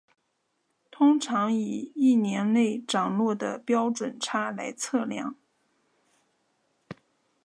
[0.89, 5.35] 通常以一年内涨落的标准差来测量。